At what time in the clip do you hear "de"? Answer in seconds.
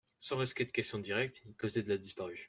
0.65-0.71, 1.83-1.89